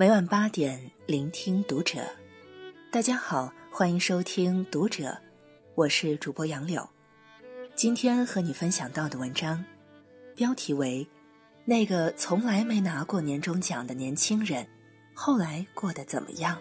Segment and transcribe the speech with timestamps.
[0.00, 1.98] 每晚八点，聆听读者。
[2.90, 5.14] 大家好，欢迎收听读者，
[5.74, 6.88] 我是主播杨柳。
[7.74, 9.62] 今天和你分享到的文章，
[10.34, 11.06] 标题为
[11.66, 14.66] 《那个从来没拿过年终奖的年轻人，
[15.12, 16.56] 后来过得怎么样》。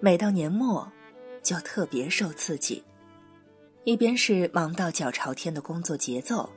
[0.00, 0.90] 每到年末，
[1.42, 2.82] 就特别受刺激。
[3.84, 6.50] 一边是忙到脚朝天的工作节奏，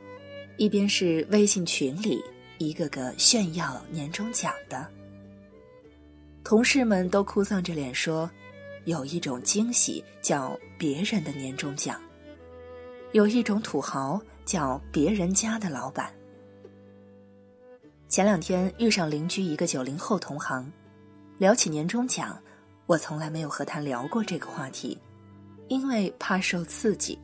[0.57, 2.21] 一边是微信群里
[2.57, 4.85] 一个个炫耀年终奖的。
[6.43, 8.29] 同事们都哭丧着脸说
[8.85, 12.01] ：“有一种惊喜叫别人的年终奖，
[13.11, 16.11] 有一种土豪叫别人家的老板。”
[18.09, 20.71] 前两天遇上邻居一个九零后同行，
[21.37, 22.41] 聊起年终奖，
[22.85, 24.97] 我从来没有和他聊过这个话题。
[25.69, 27.19] 因为怕受刺激。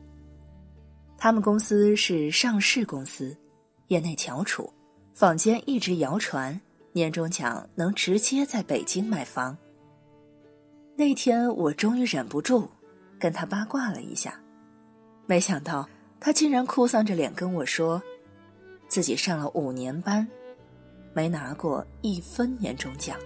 [1.16, 3.36] 他们公司是上市公司，
[3.88, 4.72] 业内翘楚，
[5.14, 6.60] 坊间一直谣传
[6.92, 9.56] 年终奖能直接在北京买房。
[10.96, 12.70] 那天我终于忍不住
[13.18, 14.38] 跟他八卦了一下，
[15.26, 15.88] 没想到
[16.20, 18.00] 他竟然哭丧着脸跟我说，
[18.86, 20.26] 自己上了五年班，
[21.12, 23.18] 没拿过一分年终奖，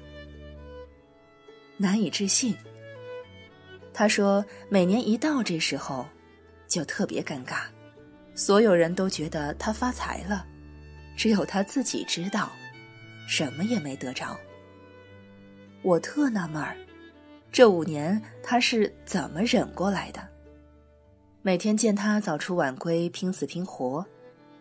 [1.76, 2.56] 难以置信。
[3.92, 6.06] 他说：“每年一到这时候，
[6.68, 7.62] 就特别尴尬，
[8.38, 10.46] 所有人都觉得他发财了，
[11.16, 12.52] 只有他自己知道，
[13.26, 14.38] 什么也没得着。”
[15.82, 16.76] 我特纳闷儿，
[17.50, 20.24] 这五年他是怎么忍过来的？
[21.42, 24.06] 每天见他早出晚归，拼死拼活，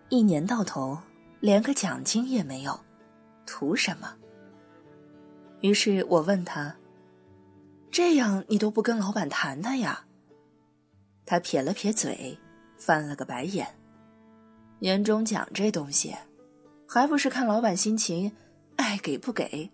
[0.10, 0.98] 一年到头
[1.40, 2.80] 连个奖金也没有，
[3.46, 4.12] 图什么？
[5.62, 6.76] 于是我问他。
[7.92, 10.04] 这样你都不跟老板谈谈呀？
[11.28, 12.38] 他撇了撇嘴，
[12.78, 13.68] 翻了个白眼。
[14.80, 16.16] 年终奖这东西，
[16.88, 18.32] 还不是看老板心情，
[18.76, 19.70] 爱给不给？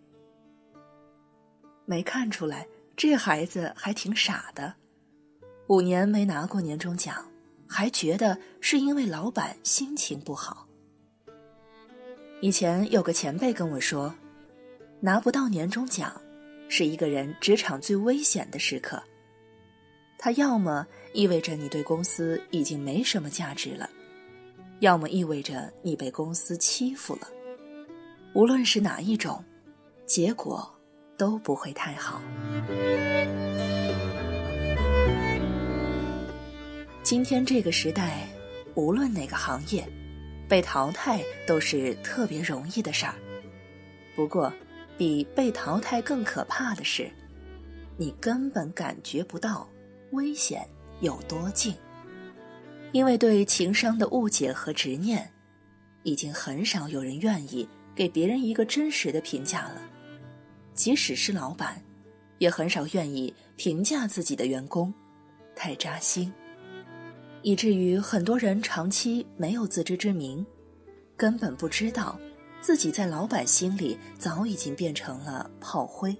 [1.85, 4.73] 没看出来，这孩子还挺傻的。
[5.67, 7.29] 五年没拿过年终奖，
[7.67, 10.67] 还觉得是因为老板心情不好。
[12.41, 14.13] 以前有个前辈跟我说，
[14.99, 16.19] 拿不到年终奖。
[16.69, 18.99] 是一个人职场最危险的时刻。
[20.25, 23.89] 它要么意味着你对公司已经没什么价值了，
[24.79, 27.27] 要么意味着你被公司欺负了。
[28.33, 29.43] 无论是哪一种，
[30.05, 30.65] 结果
[31.17, 32.21] 都不会太好。
[37.03, 38.25] 今天这个时代，
[38.75, 39.85] 无论哪个行业，
[40.47, 43.15] 被淘汰都是特别容易的事儿。
[44.15, 44.53] 不过，
[44.97, 47.11] 比被淘汰更可怕的是，
[47.97, 49.67] 你根本感觉不到
[50.13, 50.67] 危险
[51.01, 51.75] 有多近。
[52.91, 55.29] 因为对情商的误解和执念，
[56.03, 59.81] 已经很少有人愿意给别人一个真实的评价了。
[60.73, 61.81] 即使是老板，
[62.37, 64.93] 也很少愿意评价自己的员工，
[65.55, 66.31] 太扎心。
[67.41, 70.45] 以至于很多人长期没有自知之明，
[71.17, 72.19] 根本不知道。
[72.61, 76.15] 自己在老板心里早已经变成了炮灰，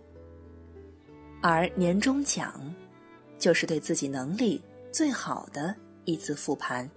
[1.42, 2.54] 而年终奖，
[3.44, 6.90] 就是对自己能力最好的一次复盘。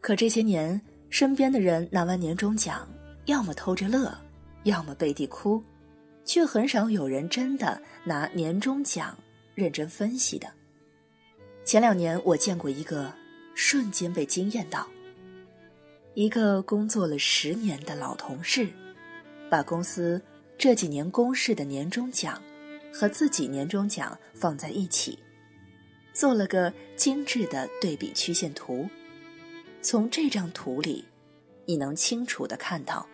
[0.00, 2.88] 可这些年，身边的人拿完年终奖，
[3.24, 4.16] 要么偷着乐，
[4.62, 5.60] 要么背地哭，
[6.24, 9.18] 却很少有人真的拿年终奖
[9.56, 10.46] 认真分析的。
[11.64, 13.12] 前两年，我见过一个
[13.56, 14.86] 瞬间被惊艳到。
[16.14, 18.68] 一个工作了十年的老同事，
[19.50, 20.22] 把公司
[20.56, 22.40] 这几年公示的年终奖
[22.94, 25.18] 和自己年终奖放在一起，
[26.12, 28.88] 做了个精致的对比曲线图。
[29.82, 31.04] 从这张图里，
[31.66, 33.04] 你能清楚的看到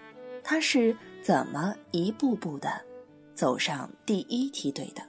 [0.45, 2.71] 他是怎么一步步的
[3.33, 5.03] 走上第一梯队的。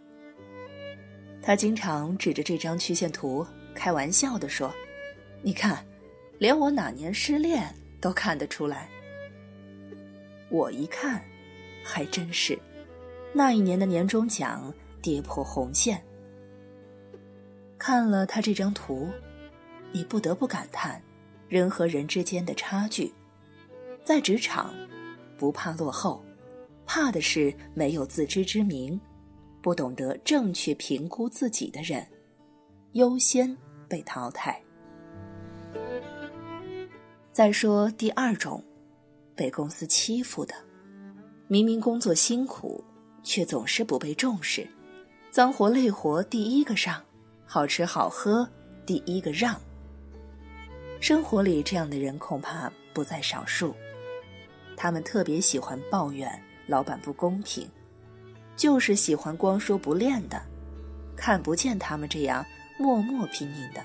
[1.42, 3.46] 他经常指着这张曲线图
[3.76, 4.74] 开玩笑的说
[5.44, 5.86] ：“你看，
[6.38, 8.90] 连我哪年失恋。”都看得出来。
[10.50, 11.24] 我一看，
[11.84, 12.58] 还真是，
[13.34, 16.04] 那一年的年终奖跌破红线。
[17.78, 19.10] 看了他这张图，
[19.92, 21.02] 你不得不感叹，
[21.48, 23.12] 人和人之间的差距。
[24.04, 24.74] 在职场，
[25.38, 26.24] 不怕落后，
[26.86, 29.00] 怕的是没有自知之明，
[29.62, 32.06] 不懂得正确评估自己的人，
[32.94, 33.56] 优先
[33.88, 34.62] 被淘汰。
[37.32, 38.64] 再说第二种，
[39.36, 40.54] 被公司欺负的，
[41.48, 42.84] 明明工作辛苦，
[43.24, 44.68] 却总是不被重视，
[45.30, 47.04] 脏活累活第一个上，
[47.46, 48.48] 好吃好喝
[48.86, 49.60] 第一个让。
[51.00, 53.76] 生活里这样的人恐怕不在少数。
[54.78, 56.32] 他们特别喜欢抱怨
[56.68, 57.70] 老板不公平，
[58.56, 60.42] 就是喜欢光说不练的，
[61.16, 62.46] 看不见他们这样
[62.80, 63.84] 默默拼命的。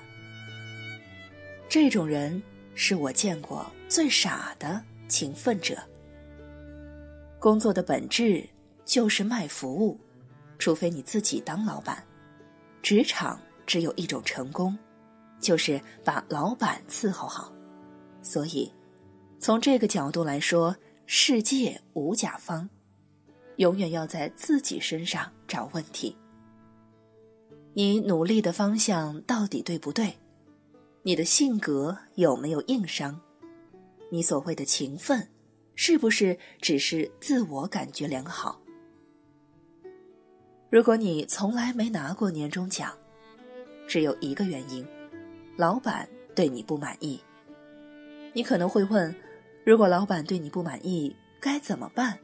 [1.69, 2.41] 这种人
[2.73, 5.77] 是我见过最傻的勤奋者。
[7.39, 8.47] 工作的本质
[8.87, 9.99] 就是卖服务，
[10.57, 12.01] 除非你自己当老板。
[12.81, 14.75] 职场只有一种成功，
[15.41, 17.53] 就是把老板伺候好。
[18.21, 18.71] 所以，
[19.39, 20.73] 从这个角度来说，
[21.05, 22.67] 世界无甲方，
[23.57, 26.17] 永远要在自己身上找问题。
[27.73, 30.17] 你努力的方向到底对不对？
[31.03, 33.19] 你的性格有没有硬伤？
[34.09, 35.29] 你所谓的勤奋，
[35.75, 38.61] 是不是只是自我感觉良好？
[40.69, 42.93] 如果你从来没拿过年终奖，
[43.87, 44.85] 只有一个原因：
[45.55, 47.19] 老板对你不满意。
[48.33, 49.15] 你可能会问：
[49.63, 52.19] 如果老板对你不满意，该怎么办？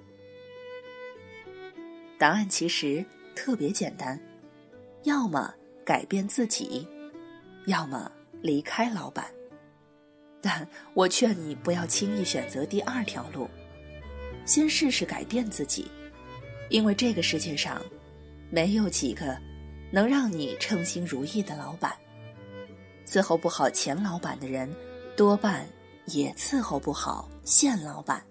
[2.17, 3.03] 答案其实
[3.33, 4.19] 特别简单：
[5.03, 5.53] 要么
[5.85, 6.87] 改变自己，
[7.65, 8.11] 要么……
[8.41, 9.25] 离开老板，
[10.41, 13.49] 但我劝你不要轻易选择第二条路，
[14.45, 15.89] 先试试改变自己，
[16.69, 17.81] 因为这个世界上
[18.53, 19.35] 没有几个
[19.91, 21.91] 能让你称心如意的老板，
[23.03, 24.71] 伺候不好前老板的人，
[25.17, 25.67] 多半
[26.05, 28.23] 也伺候不好现老板。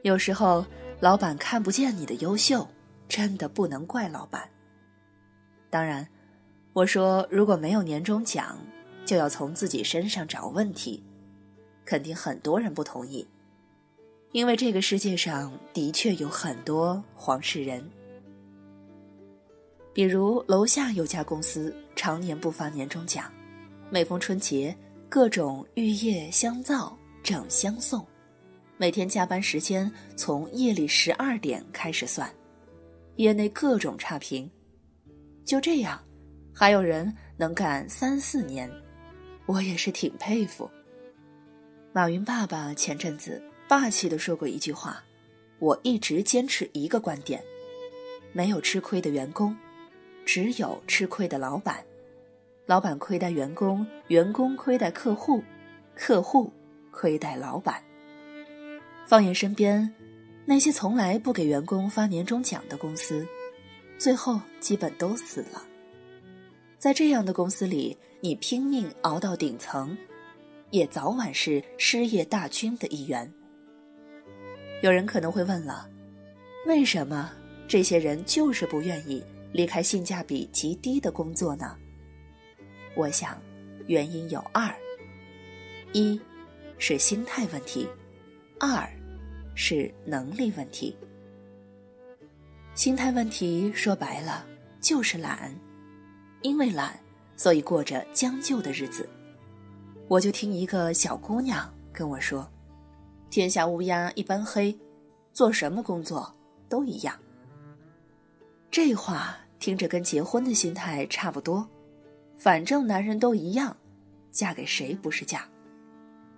[0.00, 0.64] 有时候
[0.98, 2.66] 老板看不见你的优秀，
[3.06, 4.48] 真的不能怪老板。
[5.68, 6.08] 当然。
[6.72, 8.56] 我说：“如果没有年终奖，
[9.04, 11.02] 就要从自己身上找问题。”
[11.84, 13.26] 肯定很多人不同意，
[14.30, 17.84] 因为这个世界上的确有很多黄世仁。
[19.92, 23.32] 比如楼下有家公司常年不发年终奖，
[23.90, 24.76] 每逢春节，
[25.08, 28.06] 各种玉叶香皂整箱送，
[28.76, 32.32] 每天加班时间从夜里十二点开始算，
[33.16, 34.50] 业内各种差评。
[35.44, 36.00] 就这样。
[36.52, 38.70] 还有人能干三四年，
[39.46, 40.68] 我也是挺佩服。
[41.92, 45.02] 马云爸爸前阵子霸气的说过一句话
[45.58, 47.42] ：“我一直坚持一个观点，
[48.32, 49.56] 没有吃亏的员工，
[50.32, 51.84] 只有吃亏的老板。
[52.64, 55.42] 老板亏待员工，员工亏待客户，
[55.92, 56.52] 客户
[56.92, 57.82] 亏待老板。
[59.08, 59.92] 放眼身边，
[60.44, 63.26] 那些从来不给员工发年终奖的公司，
[63.98, 65.64] 最后基本都死了。”
[66.78, 69.98] 在这样的公司里，你拼命熬到顶层，
[70.70, 73.28] 也早晚是失业大军的一员。
[74.80, 75.90] 有人可能会问了，
[76.68, 77.32] 为什么
[77.66, 79.20] 这些人就是不愿意
[79.52, 81.76] 离开性价比极低的工作呢？
[82.96, 83.40] 我想，
[83.86, 84.74] 原因有二：
[85.92, 86.20] 一
[86.78, 87.88] 是心态问题，
[88.58, 88.88] 二
[89.54, 90.96] 是能力问题。
[92.74, 94.46] 心态问题说白了
[94.80, 95.54] 就是懒。
[96.42, 96.98] 因为懒，
[97.36, 99.06] 所以过着将就的日子。
[100.08, 102.50] 我就听一个小姑娘跟我说
[103.30, 104.74] ：“天下乌鸦一般黑，
[105.34, 106.34] 做什么工作
[106.66, 107.14] 都一样。”
[108.70, 111.68] 这话听着跟结婚的心态差不多，
[112.38, 113.76] 反正男人都一样，
[114.30, 115.42] 嫁给谁不是嫁？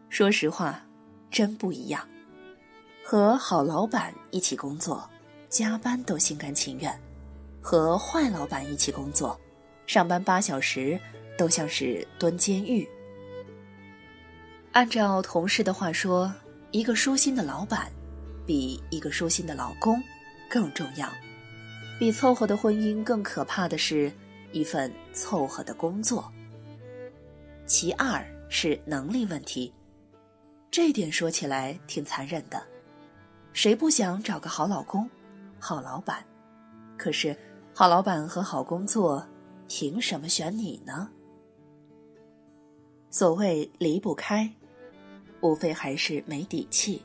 [0.08, 0.82] 说实话，
[1.30, 2.08] 真不一样。
[3.04, 5.08] 和好老板一起工作，
[5.50, 6.90] 加班都心甘情愿；
[7.60, 9.38] 和坏老板一起工作。
[9.86, 10.98] 上班八小时，
[11.36, 12.88] 都像是蹲监狱。
[14.72, 16.32] 按照同事的话说，
[16.70, 17.92] 一个舒心的老板，
[18.46, 20.02] 比一个舒心的老公
[20.48, 21.06] 更重要。
[21.98, 24.12] 比凑合的婚姻更可怕的是，
[24.50, 26.30] 一份凑合的工作。
[27.64, 29.72] 其二是能力问题，
[30.70, 32.62] 这点说起来挺残忍的。
[33.52, 35.08] 谁不想找个好老公、
[35.58, 36.24] 好老板？
[36.96, 37.36] 可是，
[37.74, 39.26] 好老板和好工作。
[39.68, 41.08] 凭什么选你呢？
[43.08, 44.52] 所谓离不开，
[45.40, 47.02] 无非还是没底气。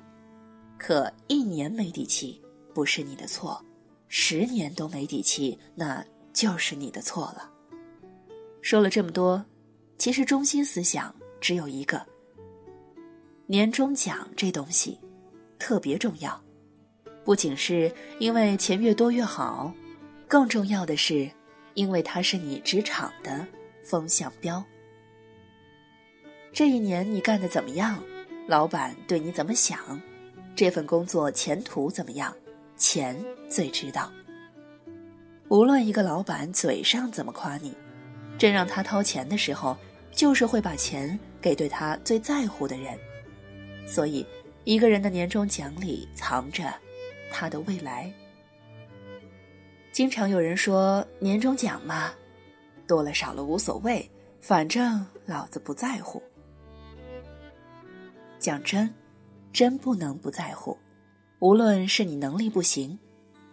[0.78, 2.42] 可一年没底气
[2.74, 3.64] 不是你的错，
[4.08, 7.52] 十年都没底气那就是你的错了。
[8.62, 9.44] 说了这么多，
[9.98, 12.06] 其实中心思想只有一个：
[13.46, 15.00] 年终奖这东西
[15.60, 16.42] 特别重要，
[17.24, 19.74] 不仅是因为钱越多越好，
[20.28, 21.30] 更重要的是。
[21.78, 23.46] 因为它是你职场的
[23.84, 24.66] 风向标。
[26.52, 28.04] 这一年你干的怎么样？
[28.48, 30.02] 老板对你怎么想？
[30.56, 32.36] 这份工作前途怎么样？
[32.78, 34.12] 钱最知道。
[35.50, 37.76] 无论一个老板嘴上怎么夸你，
[38.38, 39.76] 真让他掏钱的时候，
[40.12, 42.98] 就是会把钱给对他最在乎的人。
[43.88, 44.26] 所以，
[44.66, 46.74] 一个人的年终奖里藏着
[47.32, 48.12] 他的未来。
[49.92, 52.12] 经常有人说年终奖嘛，
[52.86, 54.08] 多了少了无所谓，
[54.42, 56.22] 反正老子不在乎。
[58.38, 58.94] 讲真，
[59.52, 60.78] 真不能不在乎。
[61.40, 62.98] 无论是你能力不行，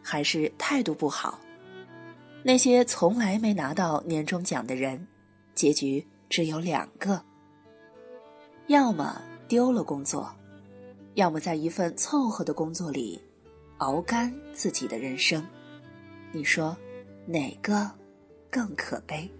[0.02, 1.38] 还是态度不好，
[2.42, 5.06] 那些从来没拿到年终奖的人，
[5.54, 7.22] 结局只有两个：
[8.68, 10.34] 要么丢了工作，
[11.14, 13.20] 要么在一份凑合的工作里
[13.78, 15.46] 熬干自己的人生。
[16.32, 16.74] 你说
[17.26, 17.90] 哪个
[18.50, 19.30] 更可悲？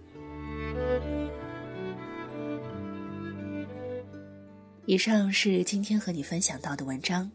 [4.85, 7.31] 以上是今天和你分享到的文章，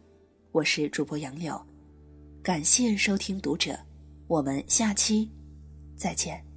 [0.53, 1.65] 我是主播杨柳，
[2.43, 3.79] 感谢收听读者，
[4.27, 5.31] 我们下期
[5.97, 6.50] 再见。